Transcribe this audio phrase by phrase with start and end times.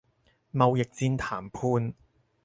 [0.51, 1.93] 貿易戰談判